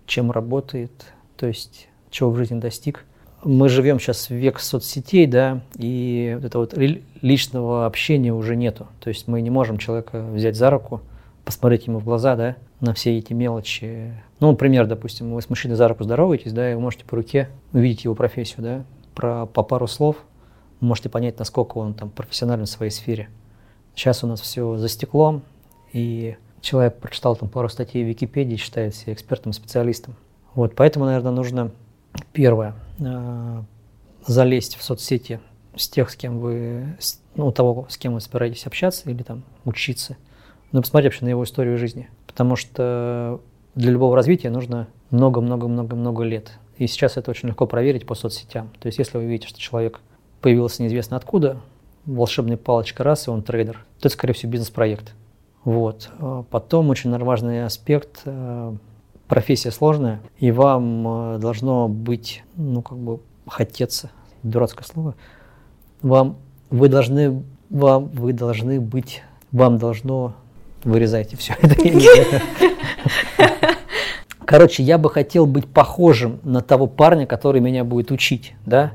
[0.05, 0.93] чем работает,
[1.37, 3.07] то есть чего в жизни достиг.
[3.43, 6.75] Мы живем сейчас в век соцсетей, да, и вот этого вот
[7.23, 8.87] личного общения уже нету.
[9.01, 11.01] То есть мы не можем человека взять за руку,
[11.47, 14.15] посмотреть ему в глаза, да, на все эти мелочи.
[14.41, 17.49] Ну, например, допустим, вы с мужчиной за руку здороваетесь, да, и вы можете по руке
[17.73, 20.17] увидеть его профессию, да, про, по пару слов
[20.81, 23.29] вы можете понять, насколько он там профессионален в своей сфере.
[23.97, 25.43] Сейчас у нас все за стеклом,
[25.93, 30.15] и человек прочитал там пару статей в Википедии, считает себя экспертом, специалистом.
[30.55, 31.73] Вот, поэтому, наверное, нужно
[32.33, 33.63] первое э,
[34.25, 35.41] залезть в соцсети
[35.75, 36.97] с тех, с кем вы,
[37.35, 40.17] ну, того, с кем вы собираетесь общаться или там учиться–
[40.73, 42.09] ну, посмотреть вообще на его историю жизни.
[42.27, 43.41] Потому что
[43.75, 46.59] для любого развития нужно много-много-много-много лет.
[46.77, 48.71] И сейчас это очень легко проверить по соцсетям.
[48.81, 50.01] То есть, если вы видите, что человек
[50.41, 51.59] появился неизвестно откуда,
[52.07, 55.15] волшебная палочка раз, и он трейдер, то это, скорее всего, бизнес-проект.
[55.65, 56.11] Вот.
[56.51, 58.75] Потом очень важный аспект э,
[59.27, 64.11] профессия сложная, и вам э, должно быть, ну, как бы, хотеться,
[64.43, 65.15] дурацкое слово,
[66.01, 66.39] вам,
[66.71, 70.35] вы должны, вам, вы должны быть, вам должно
[70.85, 71.77] Вырезайте все это.
[74.45, 78.93] Короче, я бы хотел быть похожим на того парня, который меня будет учить, да?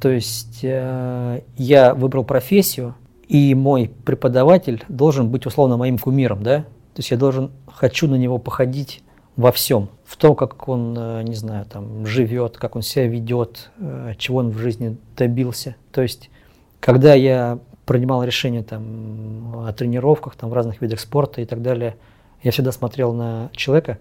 [0.00, 2.94] То есть э, я выбрал профессию,
[3.26, 6.60] и мой преподаватель должен быть условно моим кумиром, да?
[6.94, 9.02] То есть я должен, хочу на него походить
[9.34, 9.88] во всем.
[10.04, 14.38] В том, как он, э, не знаю, там, живет, как он себя ведет, э, чего
[14.38, 15.74] он в жизни добился.
[15.90, 16.30] То есть,
[16.78, 21.96] когда я принимал решения там, о тренировках, там, в разных видах спорта и так далее,
[22.42, 23.98] я всегда смотрел на человека,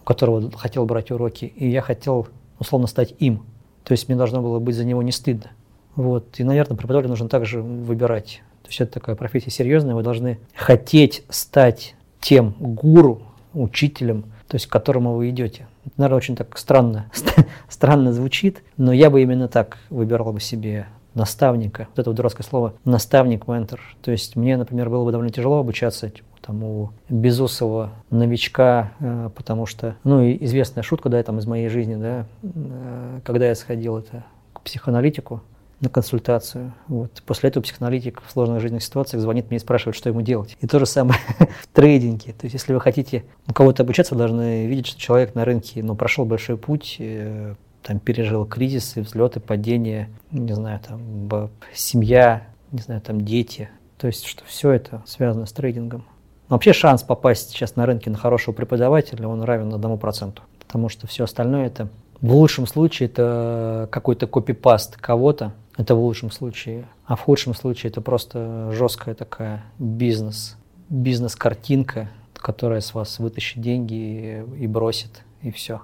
[0.00, 3.44] у которого хотел брать уроки, и я хотел условно стать им.
[3.82, 5.50] То есть мне должно было быть за него не стыдно.
[5.96, 6.40] Вот.
[6.40, 8.42] И, наверное, преподавателя нужно также выбирать.
[8.62, 14.66] То есть это такая профессия серьезная, вы должны хотеть стать тем гуру, учителем, то есть
[14.66, 15.66] к которому вы идете.
[15.84, 17.10] Это, наверное, очень так странно,
[17.68, 21.88] странно звучит, но я бы именно так выбирал бы себе наставника.
[21.90, 23.80] Вот это вот дурацкое слово наставник, ментор.
[24.02, 29.66] То есть мне, например, было бы довольно тяжело обучаться там, у безусого новичка, э, потому
[29.66, 33.98] что, ну, и известная шутка, да, там из моей жизни, да, э, когда я сходил
[33.98, 35.40] это к психоаналитику,
[35.80, 36.72] на консультацию.
[36.88, 37.22] Вот.
[37.26, 40.56] После этого психоаналитик в сложных жизненных ситуациях звонит мне и спрашивает, что ему делать.
[40.60, 41.18] И то же самое
[41.62, 42.32] в трейдинге.
[42.32, 45.82] То есть, если вы хотите у кого-то обучаться, вы должны видеть, что человек на рынке
[45.82, 52.80] ну, прошел большой путь, э, там, пережил кризисы, взлеты, падения, не знаю, там, семья, не
[52.80, 53.68] знаю, там, дети.
[53.98, 56.04] То есть, что все это связано с трейдингом.
[56.48, 60.42] Вообще шанс попасть сейчас на рынке на хорошего преподавателя, он равен одному проценту.
[60.58, 61.88] Потому что все остальное это
[62.20, 66.86] в лучшем случае это какой-то копипаст кого-то, это в лучшем случае.
[67.04, 70.56] А в худшем случае это просто жесткая такая бизнес,
[70.88, 75.82] бизнес-картинка, которая с вас вытащит деньги и бросит, и все.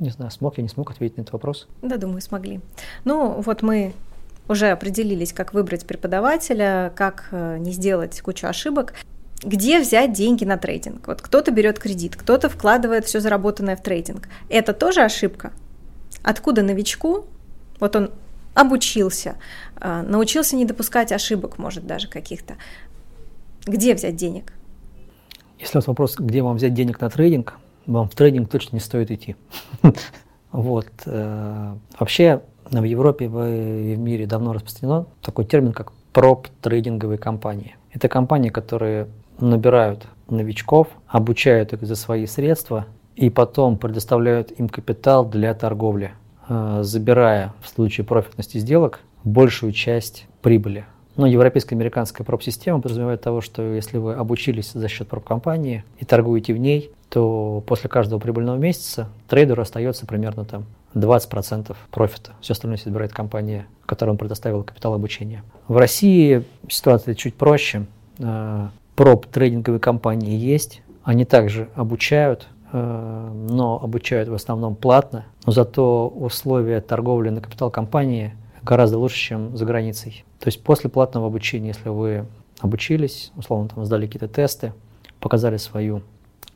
[0.00, 1.68] Не знаю, смог я, не смог ответить на этот вопрос?
[1.82, 2.60] Да, думаю, смогли.
[3.04, 3.92] Ну, вот мы
[4.48, 8.94] уже определились, как выбрать преподавателя, как э, не сделать кучу ошибок.
[9.42, 11.06] Где взять деньги на трейдинг?
[11.06, 14.28] Вот кто-то берет кредит, кто-то вкладывает все заработанное в трейдинг.
[14.48, 15.52] Это тоже ошибка?
[16.22, 17.26] Откуда новичку,
[17.78, 18.10] вот он
[18.54, 19.36] обучился,
[19.76, 22.56] а, научился не допускать ошибок, может, даже каких-то.
[23.66, 24.52] Где взять денег?
[25.58, 28.80] Если у вас вопрос, где вам взять денег на трейдинг, вам в трейдинг точно не
[28.80, 29.36] стоит идти.
[30.52, 30.88] Вот.
[31.06, 37.76] Э, вообще в Европе и в мире давно распространен такой термин, как проп-трейдинговые компании.
[37.92, 39.06] Это компании, которые
[39.38, 46.12] набирают новичков, обучают их за свои средства и потом предоставляют им капитал для торговли.
[46.48, 50.84] Э, забирая в случае профитности сделок большую часть прибыли.
[51.20, 56.54] Но европейская американская проб-система подразумевает того, что если вы обучились за счет проб-компании и торгуете
[56.54, 62.32] в ней, то после каждого прибыльного месяца трейдеру остается примерно там 20% профита.
[62.40, 65.44] Все остальное собирает компания, которой он предоставил капитал обучения.
[65.68, 67.84] В России ситуация чуть проще.
[68.18, 70.80] Э, проб трейдинговые компании есть.
[71.04, 77.70] Они также обучают Э, но обучают в основном платно, но зато условия торговли на капитал
[77.70, 80.24] компании гораздо лучше, чем за границей.
[80.38, 82.26] То есть после платного обучения, если вы
[82.60, 84.72] обучились, условно там сдали какие-то тесты,
[85.20, 86.02] показали свою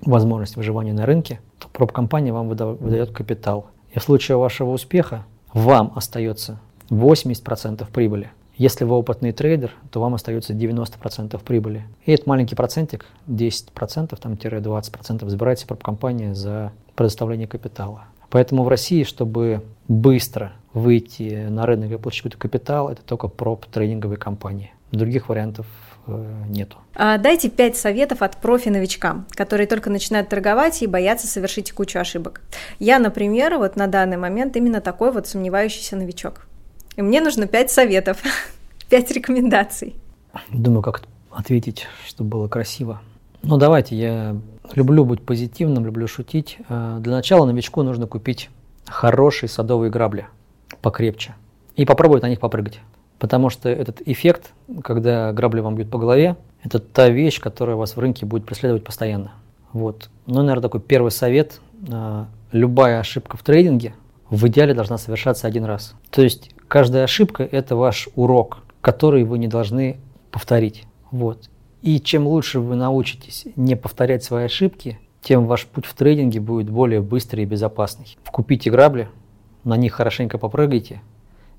[0.00, 3.66] возможность выживания на рынке, то проб-компания вам выдает капитал.
[3.92, 10.14] И в случае вашего успеха вам остается 80% прибыли, если вы опытный трейдер, то вам
[10.14, 11.84] остается 90% прибыли.
[12.04, 18.04] И этот маленький процентик, 10%, там, 20% забирается компания за предоставление капитала.
[18.30, 23.64] Поэтому в России, чтобы быстро выйти на рынок и получить какой-то капитал, это только проб
[23.66, 24.72] трейдинговые компании.
[24.90, 25.66] Других вариантов
[26.06, 26.76] э, нету.
[26.94, 32.42] А дайте пять советов от профи-новичкам, которые только начинают торговать и боятся совершить кучу ошибок.
[32.78, 36.46] Я, например, вот на данный момент именно такой вот сомневающийся новичок.
[36.96, 38.22] И мне нужно пять советов,
[38.90, 39.94] пять рекомендаций.
[40.50, 43.00] Думаю, как ответить, чтобы было красиво.
[43.42, 44.36] Ну, давайте, я
[44.74, 46.58] люблю быть позитивным, люблю шутить.
[46.68, 48.50] Э, для начала новичку нужно купить
[48.86, 50.26] хорошие садовые грабли,
[50.80, 51.34] покрепче,
[51.76, 52.80] и попробовать на них попрыгать.
[53.18, 57.96] Потому что этот эффект, когда грабли вам бьют по голове, это та вещь, которая вас
[57.96, 59.32] в рынке будет преследовать постоянно.
[59.72, 60.10] Вот.
[60.26, 61.60] Ну, наверное, такой первый совет.
[61.88, 63.94] Э, любая ошибка в трейдинге
[64.30, 65.94] в идеале должна совершаться один раз.
[66.10, 69.98] То есть Каждая ошибка– это ваш урок, который вы не должны
[70.30, 70.84] повторить.
[71.10, 71.48] Вот.
[71.82, 76.68] И чем лучше вы научитесь не повторять свои ошибки, тем ваш путь в трейдинге будет
[76.68, 78.16] более быстрый и безопасный.
[78.26, 79.08] Купите грабли,
[79.64, 81.00] на них хорошенько попрыгайте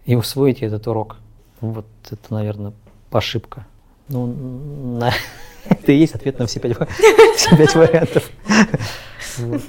[0.05, 1.17] и усвоите этот урок.
[1.61, 2.73] Вот это, наверное,
[3.11, 3.65] ошибка.
[4.07, 4.27] Ну,
[4.99, 5.11] на...
[5.69, 8.29] это и есть ответ на все пять, пять вариантов.
[9.37, 9.61] Вот.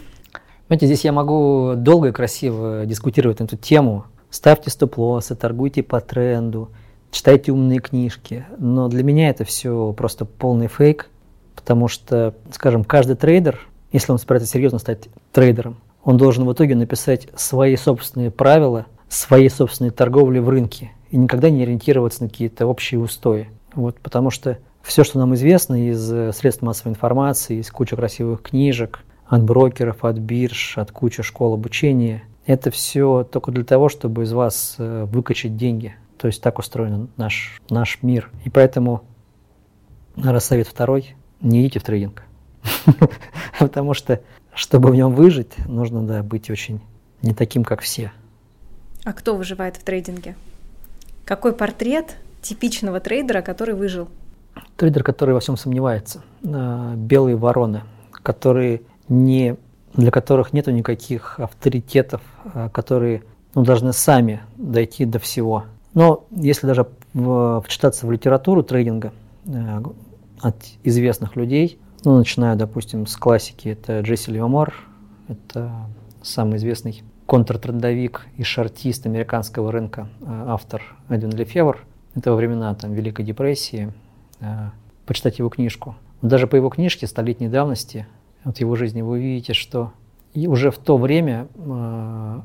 [0.66, 6.00] Знаете, здесь я могу долго и красиво дискутировать на эту тему, ставьте стоп-лоссы, торгуйте по
[6.00, 6.70] тренду,
[7.12, 8.44] читайте умные книжки.
[8.58, 11.08] Но для меня это все просто полный фейк,
[11.54, 13.60] потому что, скажем, каждый трейдер,
[13.92, 19.50] если он собирается серьезно стать трейдером, он должен в итоге написать свои собственные правила, своей
[19.50, 23.50] собственной торговли в рынке и никогда не ориентироваться на какие-то общие устои.
[23.74, 28.42] Вот, потому что все, что нам известно из э, средств массовой информации, из кучи красивых
[28.42, 34.22] книжек, от брокеров, от бирж, от кучи школ обучения– это все только для того, чтобы
[34.22, 35.96] из вас э, выкачать деньги.
[36.18, 38.30] То есть так устроен наш, наш мир.
[38.44, 39.02] И поэтому,
[40.14, 42.22] наверное, совет второй– не идите в трейдинг.
[43.58, 44.20] Потому что,
[44.56, 46.80] чтобы в нем выжить, нужно да, быть очень
[47.22, 48.10] не таким, как все.
[49.04, 50.34] А кто выживает в трейдинге?
[51.24, 54.08] Какой портрет типичного трейдера, который выжил?
[54.76, 56.22] Трейдер, который во всем сомневается.
[56.42, 59.56] А, белые вороны, которые не,
[59.94, 62.22] для которых нет никаких авторитетов,
[62.54, 63.22] а, которые
[63.54, 65.64] ну, должны сами дойти до всего.
[65.92, 66.86] Но если даже
[67.62, 69.12] вчитаться в литературу трейдинга
[69.46, 69.82] а,
[70.40, 74.74] от известных людей, ну, начиная, допустим, с классики, это Джесси Левомор,
[75.28, 75.70] это
[76.22, 81.84] самый известный контртрендовик и шартист американского рынка, автор Эдвин Лефевр.
[82.14, 83.92] Это во времена там, Великой депрессии,
[84.40, 84.70] Э,
[85.06, 85.94] почитать его книжку.
[86.20, 88.06] Даже по его книжке «Столетней давности»,
[88.44, 89.92] вот его жизни, вы увидите, что
[90.34, 92.40] и уже в то время э,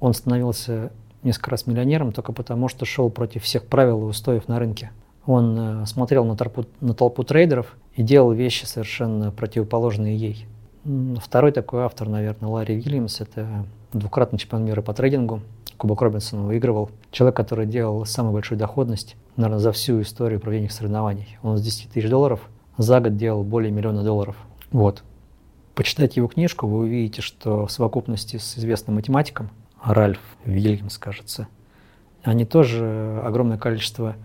[0.00, 0.92] он становился
[1.22, 4.92] несколько раз миллионером только потому, что шел против всех правил и устоев на рынке.
[5.26, 10.46] Он смотрел на толпу, на толпу трейдеров и делал вещи совершенно противоположные ей.
[11.20, 15.40] Второй такой автор, наверное, Ларри Вильямс, это двукратный чемпион мира по трейдингу.
[15.76, 16.90] Кубок Робинсона выигрывал.
[17.10, 21.38] Человек, который делал самую большую доходность, наверное, за всю историю проведения соревнований.
[21.42, 22.40] Он с 10 тысяч долларов
[22.78, 24.36] за год делал более миллиона долларов.
[24.70, 25.02] Вот.
[25.74, 29.50] Почитайте его книжку, вы увидите, что в совокупности с известным математиком,
[29.82, 31.48] Ральф Вильямс, кажется,
[32.22, 34.16] они тоже огромное количество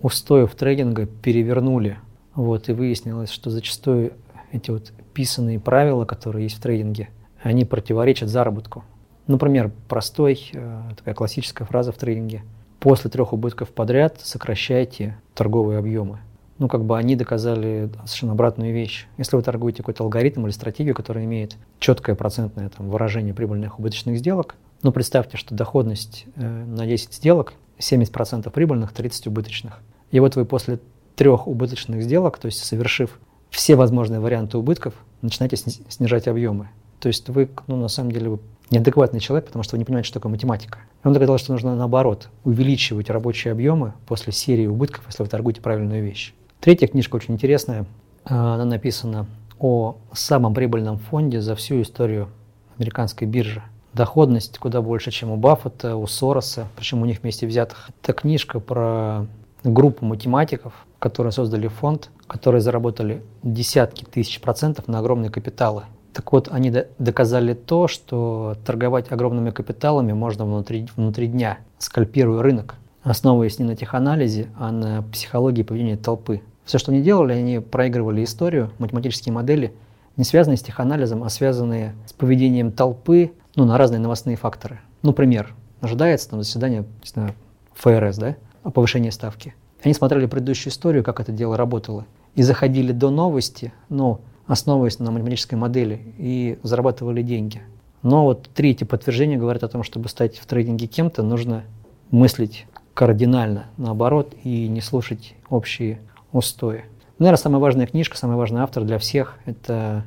[0.00, 1.98] устоев трейдинга перевернули.
[2.36, 4.12] Вот, и выяснилось, что зачастую
[4.52, 7.08] эти вот писанные правила, которые есть в трейдинге,
[7.42, 8.84] они противоречат заработку.
[9.26, 12.42] Например, простой, э, такая классическая фраза в трейдинге.
[12.78, 16.20] После трех убытков подряд сокращайте торговые объемы.
[16.58, 19.08] Ну, как бы они доказали совершенно обратную вещь.
[19.18, 24.18] Если вы торгуете какой-то алгоритм или стратегию, которая имеет четкое процентное там, выражение прибыльных убыточных
[24.18, 29.80] сделок, ну, представьте, что доходность э, на 10 сделок 70% прибыльных, 30 убыточных.
[30.10, 30.78] И вот вы после
[31.16, 33.18] трех убыточных сделок, то есть совершив
[33.50, 36.68] все возможные варианты убытков, начинаете снижать объемы.
[37.00, 38.38] То есть вы, ну, на самом деле, вы
[38.70, 40.78] неадекватный человек, потому что вы не понимаете, что такое математика.
[41.02, 45.60] И он доказал, что нужно наоборот увеличивать рабочие объемы после серии убытков, если вы торгуете
[45.60, 46.34] правильную вещь.
[46.60, 47.86] Третья книжка очень интересная.
[48.24, 49.26] Она написана
[49.58, 52.28] о самом прибыльном фонде за всю историю
[52.76, 53.62] американской биржи.
[53.92, 57.88] Доходность куда больше, чем у Баффета, у Сороса, причем у них вместе взятых.
[58.02, 59.26] Это книжка про
[59.72, 65.84] группу математиков, которые создали фонд, которые заработали десятки тысяч процентов на огромные капиталы–
[66.16, 72.76] так вот, они доказали то, что торговать огромными капиталами можно внутри, внутри дня, скальпируя рынок,
[73.02, 76.40] основываясь не на теханализе, а на психологии поведения толпы.
[76.64, 79.74] Все, что они делали, они проигрывали историю, математические модели,
[80.16, 84.80] не связанные с теханализом, а связанные с поведением толпы ну, на разные новостные факторы.
[85.02, 85.54] Ну, пример.
[85.82, 87.34] Ожидается там заседание не знаю,
[87.74, 89.54] ФРС, да, о повышении ставки.
[89.84, 95.12] Они смотрели предыдущую историю, как это дело работало, и заходили до новости, но основываясь на
[95.12, 97.62] математической модели, и зарабатывали деньги.
[98.02, 101.62] Но вот третье подтверждение говорит о том, чтобы стать в трейдинге кем-то, нужно
[102.10, 106.00] мыслить кардинально наоборот и не слушать общие
[106.32, 106.86] устои.
[107.20, 110.04] Наверное, самая важная книжка, самый важный автор для всех– это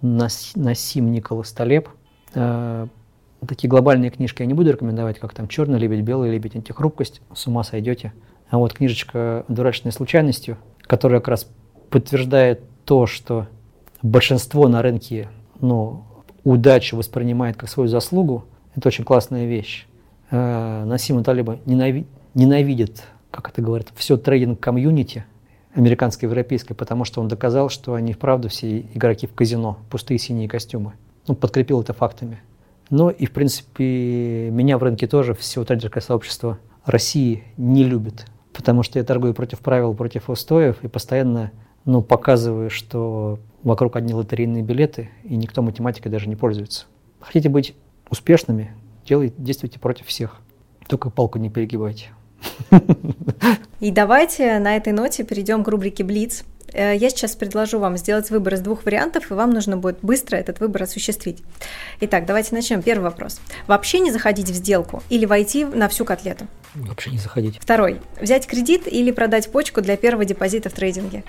[0.00, 1.90] Насим Николас Талеб.
[3.46, 7.46] Такие глобальные книжки я не буду рекомендовать, как там «Черный лебедь», «Белый лебедь», «Антихрупкость», с
[7.46, 8.12] ума сойдете.
[8.50, 11.48] А вот книжечка «Одураченные случайностью», которая как раз
[11.88, 13.46] подтверждает то, что
[14.02, 15.28] большинство на рынке
[15.60, 16.04] ну,
[16.44, 19.86] удачу воспринимает как свою заслугу, это очень классная вещь.
[20.30, 25.24] Э, Нассима Талеба ненави- ненавидит, как это говорят, все трейдинг-комьюнити,
[25.74, 30.48] американское европейское, потому что он доказал, что они вправду все игроки в казино, пустые синие
[30.48, 30.92] костюмы.
[31.26, 32.40] Ну, подкрепил это фактами.
[32.90, 38.82] Ну и, в принципе, меня в рынке тоже все трейдерское сообщество России не любит, потому
[38.82, 41.52] что я торгую против правил, против устоев и постоянно
[41.84, 46.86] ну, показываю, что вокруг одни лотерейные билеты, и никто математикой даже не пользуется.
[47.20, 47.74] Хотите быть
[48.10, 48.74] успешными,
[49.06, 50.36] делайте, действуйте против всех.
[50.88, 52.08] Только палку не перегибайте.
[53.80, 56.44] И давайте на этой ноте перейдем к рубрике «Блиц».
[56.72, 60.36] Э, я сейчас предложу вам сделать выбор из двух вариантов, и вам нужно будет быстро
[60.36, 61.38] этот выбор осуществить.
[62.00, 62.82] Итак, давайте начнем.
[62.82, 63.40] Первый вопрос.
[63.66, 66.46] Вообще не заходить в сделку или войти на всю котлету?
[66.74, 67.58] Вообще не заходить.
[67.60, 68.00] Второй.
[68.20, 71.24] Взять кредит или продать почку для первого депозита в трейдинге?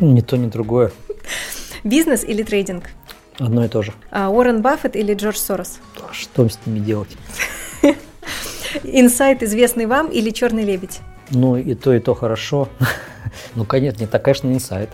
[0.00, 0.92] Ни то, ни другое.
[1.84, 2.84] Бизнес или трейдинг?
[3.38, 3.92] Одно и то же.
[4.10, 5.78] А, Уоррен Баффет или Джордж Сорос?
[6.12, 7.16] Что с ними делать?
[8.82, 11.00] Инсайт, известный вам, или черный лебедь?
[11.30, 12.68] Ну, и то, и то хорошо.
[13.54, 14.90] ну, конечно, не так, конечно, инсайт.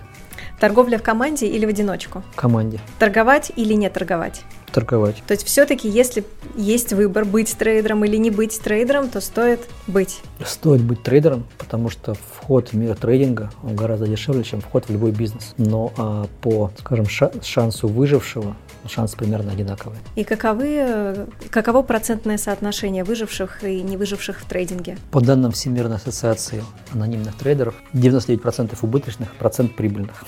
[0.60, 2.22] Торговля в команде или в одиночку?
[2.32, 2.80] В команде.
[2.98, 4.42] Торговать или не торговать?
[4.70, 5.16] торговать.
[5.26, 6.24] То есть все-таки, если
[6.56, 10.20] есть выбор быть трейдером или не быть трейдером, то стоит быть.
[10.44, 14.92] Стоит быть трейдером, потому что вход в мир трейдинга он гораздо дешевле, чем вход в
[14.92, 15.54] любой бизнес.
[15.56, 18.56] Но а, по, скажем, шансу выжившего
[18.89, 20.01] шансы примерно одинаковые.
[20.16, 24.99] И каковы, каково процентное соотношение выживших и не выживших в трейдинге?
[25.11, 26.62] По данным Всемирной ассоциации
[26.93, 30.24] анонимных трейдеров, 99% убыточных, процент прибыльных.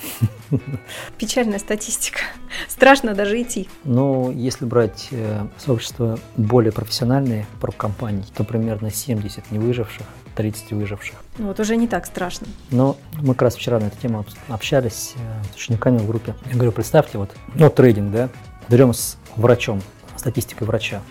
[1.17, 2.19] Печальная статистика.
[2.67, 3.69] Страшно даже идти.
[3.83, 10.05] Но если брать э, сообщества более профессиональные, про компании, то примерно 70 не выживших,
[10.35, 11.15] 30 выживших.
[11.37, 12.47] Ну, вот уже не так страшно.
[12.69, 16.35] Но мы как раз вчера на эту тему общались э, с учениками в группе.
[16.49, 18.29] Я говорю, представьте, вот, ну, трейдинг, да,
[18.71, 19.81] берем с врачом,
[20.15, 21.01] статистикой врача.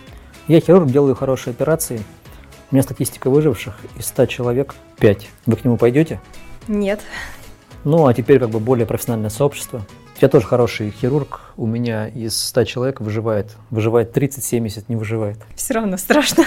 [0.47, 2.01] Я хирург, делаю хорошие операции,
[2.71, 5.29] у меня статистика выживших из 100 человек 5.
[5.45, 6.19] Вы к нему пойдете?
[6.67, 7.01] Нет.
[7.83, 9.85] Ну, а теперь как бы более профессиональное сообщество.
[10.19, 15.37] Я тоже хороший хирург, у меня из 100 человек выживает, выживает 30-70, не выживает.
[15.55, 16.45] Все равно страшно.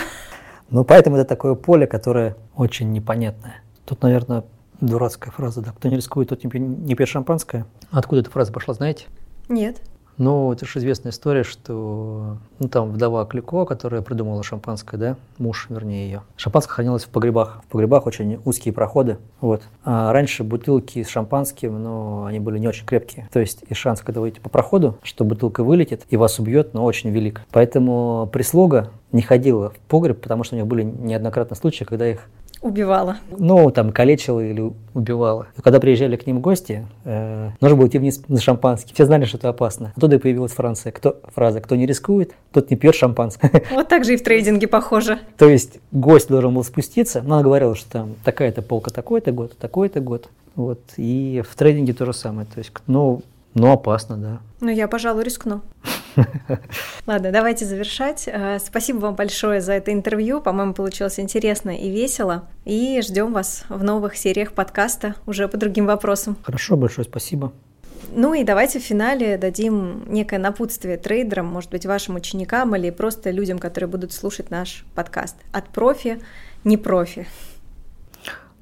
[0.71, 3.63] Ну, поэтому это такое поле, которое очень непонятное.
[3.85, 4.45] Тут, наверное,
[4.81, 7.67] дурацкая фраза, да, кто не рискует, тот не пьет шампанское.
[7.91, 9.07] Откуда эта фраза пошла, знаете?
[9.49, 9.81] Нет.
[10.17, 15.67] Ну, это же известная история, что ну, там вдова Клико, которая придумала шампанское, да, муж,
[15.69, 16.23] вернее, ее.
[16.37, 17.63] Шампанское хранилось в погребах.
[17.67, 19.19] В погребах очень узкие проходы.
[19.41, 19.63] Вот.
[19.85, 23.29] А раньше бутылки с шампанским, ну, они были не очень крепкие.
[23.33, 26.75] То есть и шанс, когда вы идете по проходу, что бутылка вылетит и вас убьет,
[26.75, 27.43] но очень велик.
[27.51, 32.29] Поэтому прислуга не ходила в погреб, потому что у них были неоднократно случаи, когда их
[32.65, 33.19] убивала.
[33.31, 35.49] Ну, там, калечила или убивала.
[35.57, 38.95] И когда приезжали к ним гости, э, нужно было идти вниз за шампанским.
[38.95, 39.93] Все знали, что это опасно.
[39.97, 40.91] Оттуда и появилась Франция.
[40.91, 43.63] Кто, фраза «Кто не рискует, тот не пьет шампанское».
[43.71, 45.19] Вот так же и в трейдинге похоже.
[45.37, 49.57] То есть гость должен был спуститься, но она говорила, что там такая-то полка такой-то год,
[49.59, 50.29] такой-то год.
[50.57, 50.81] Вот.
[50.97, 52.47] И в трейдинге то же самое.
[52.47, 53.23] То есть, ну,
[53.55, 54.41] ну, опасно, да.
[54.61, 55.63] Ну, я, пожалуй, рискну.
[57.07, 58.25] Ладно, давайте завершать.
[58.27, 60.41] Э, спасибо вам большое за это интервью.
[60.41, 62.49] По-моему, получилось интересно и весело.
[62.65, 66.37] И ждем вас в новых сериях подкаста уже по другим вопросам.
[66.43, 67.53] Хорошо, большое спасибо.
[68.13, 73.31] Ну и давайте в финале дадим некое напутствие трейдерам, может быть, вашим ученикам или просто
[73.31, 75.37] людям, которые будут слушать наш подкаст.
[75.53, 76.21] От профи,
[76.65, 77.27] не профи.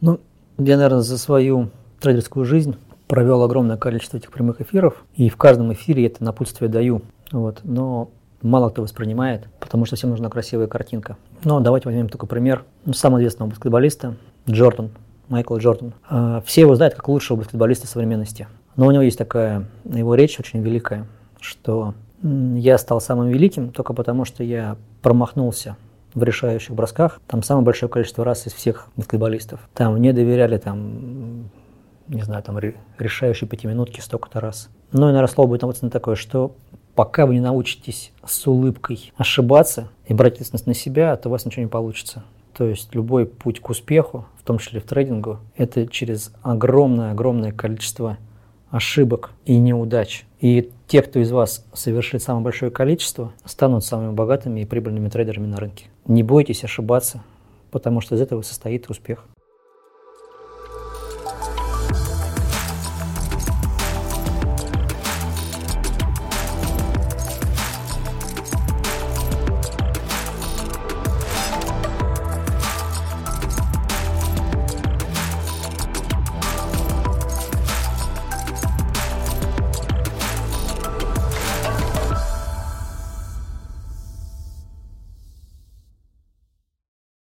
[0.02, 0.20] Ну,
[0.58, 1.70] я, наверное, за свою
[2.00, 2.76] трейдерскую жизнь
[3.12, 7.02] провел огромное количество этих прямых эфиров, и в каждом эфире это напутствие даю.
[7.30, 8.08] Вот, но
[8.40, 11.18] мало кто воспринимает, потому что всем нужна красивая картинка.
[11.44, 14.16] Но давайте возьмем такой пример ну, самого известного баскетболиста
[14.48, 14.92] Джордан,
[15.28, 15.92] Майкл Джордан.
[16.08, 18.48] А, все его знают как лучшего баскетболиста современности.
[18.76, 21.06] Но у него есть такая его речь очень великая,
[21.38, 21.92] что
[22.22, 25.76] я стал самым великим только потому, что я промахнулся
[26.14, 27.20] в решающих бросках.
[27.26, 29.60] Там самое большое количество раз из всех баскетболистов.
[29.74, 31.50] Там не доверяли там,
[32.12, 32.58] не знаю, там
[32.98, 34.68] решающие пятиминутки столько-то раз.
[34.92, 36.54] Ну и, наверное, слово будет на такое, что
[36.94, 41.44] пока вы не научитесь с улыбкой ошибаться и брать ответственность на себя, то у вас
[41.44, 42.24] ничего не получится.
[42.54, 48.18] То есть любой путь к успеху, в том числе в трейдингу, это через огромное-огромное количество
[48.70, 50.26] ошибок и неудач.
[50.40, 55.46] И те, кто из вас совершит самое большое количество, станут самыми богатыми и прибыльными трейдерами
[55.46, 55.86] на рынке.
[56.06, 57.22] Не бойтесь ошибаться,
[57.70, 59.26] потому что из этого состоит успех.